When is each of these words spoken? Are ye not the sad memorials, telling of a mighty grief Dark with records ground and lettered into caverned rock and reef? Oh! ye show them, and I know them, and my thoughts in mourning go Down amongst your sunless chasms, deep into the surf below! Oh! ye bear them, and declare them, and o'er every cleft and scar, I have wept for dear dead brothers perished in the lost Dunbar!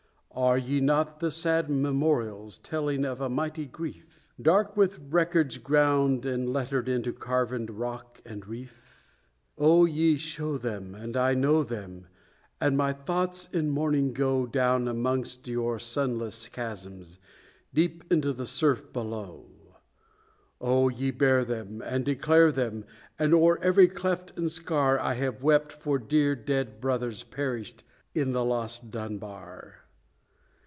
Are 0.33 0.57
ye 0.57 0.79
not 0.79 1.19
the 1.19 1.29
sad 1.29 1.69
memorials, 1.69 2.57
telling 2.57 3.03
of 3.03 3.19
a 3.19 3.27
mighty 3.27 3.65
grief 3.65 4.33
Dark 4.41 4.77
with 4.77 4.97
records 5.09 5.57
ground 5.57 6.25
and 6.25 6.53
lettered 6.53 6.87
into 6.87 7.11
caverned 7.11 7.69
rock 7.69 8.21
and 8.25 8.47
reef? 8.47 9.09
Oh! 9.57 9.83
ye 9.83 10.15
show 10.15 10.57
them, 10.57 10.95
and 10.95 11.17
I 11.17 11.33
know 11.33 11.63
them, 11.63 12.07
and 12.61 12.77
my 12.77 12.93
thoughts 12.93 13.49
in 13.51 13.69
mourning 13.71 14.13
go 14.13 14.45
Down 14.45 14.87
amongst 14.87 15.49
your 15.49 15.79
sunless 15.79 16.47
chasms, 16.47 17.19
deep 17.73 18.05
into 18.09 18.31
the 18.31 18.47
surf 18.47 18.93
below! 18.93 19.47
Oh! 20.61 20.87
ye 20.87 21.11
bear 21.11 21.43
them, 21.43 21.81
and 21.83 22.05
declare 22.05 22.53
them, 22.53 22.85
and 23.19 23.33
o'er 23.33 23.59
every 23.61 23.89
cleft 23.89 24.31
and 24.37 24.49
scar, 24.49 24.97
I 24.97 25.15
have 25.15 25.43
wept 25.43 25.73
for 25.73 25.99
dear 25.99 26.37
dead 26.37 26.79
brothers 26.79 27.25
perished 27.25 27.83
in 28.15 28.31
the 28.31 28.45
lost 28.45 28.89
Dunbar! 28.91 29.75